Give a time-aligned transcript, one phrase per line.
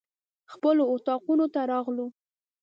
[0.53, 2.07] خپلو اطاقونو ته راغلو.